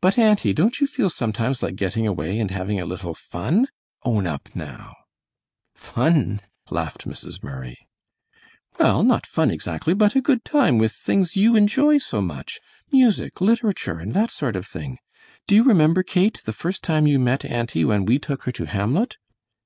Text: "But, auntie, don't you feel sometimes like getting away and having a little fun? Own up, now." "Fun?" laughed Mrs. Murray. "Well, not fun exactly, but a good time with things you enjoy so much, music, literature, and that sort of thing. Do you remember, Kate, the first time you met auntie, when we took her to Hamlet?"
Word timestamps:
"But, 0.00 0.16
auntie, 0.16 0.54
don't 0.54 0.80
you 0.80 0.86
feel 0.86 1.10
sometimes 1.10 1.62
like 1.62 1.76
getting 1.76 2.06
away 2.06 2.38
and 2.40 2.50
having 2.50 2.80
a 2.80 2.86
little 2.86 3.12
fun? 3.12 3.68
Own 4.02 4.26
up, 4.26 4.48
now." 4.54 4.94
"Fun?" 5.74 6.40
laughed 6.70 7.06
Mrs. 7.06 7.42
Murray. 7.44 7.76
"Well, 8.78 9.02
not 9.02 9.26
fun 9.26 9.50
exactly, 9.50 9.92
but 9.92 10.14
a 10.16 10.22
good 10.22 10.42
time 10.42 10.78
with 10.78 10.92
things 10.94 11.36
you 11.36 11.54
enjoy 11.54 11.98
so 11.98 12.22
much, 12.22 12.60
music, 12.90 13.42
literature, 13.42 13.98
and 13.98 14.14
that 14.14 14.30
sort 14.30 14.56
of 14.56 14.66
thing. 14.66 14.96
Do 15.46 15.54
you 15.54 15.64
remember, 15.64 16.02
Kate, 16.02 16.40
the 16.46 16.54
first 16.54 16.82
time 16.82 17.06
you 17.06 17.18
met 17.18 17.44
auntie, 17.44 17.84
when 17.84 18.06
we 18.06 18.18
took 18.18 18.44
her 18.44 18.52
to 18.52 18.64
Hamlet?" 18.64 19.18